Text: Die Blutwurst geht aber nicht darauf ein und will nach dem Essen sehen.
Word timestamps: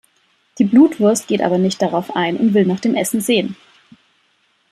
Die 0.57 0.63
Blutwurst 0.63 1.27
geht 1.27 1.43
aber 1.43 1.59
nicht 1.59 1.79
darauf 1.79 2.15
ein 2.15 2.35
und 2.37 2.55
will 2.55 2.65
nach 2.65 2.79
dem 2.79 2.95
Essen 2.95 3.21
sehen. 3.21 3.55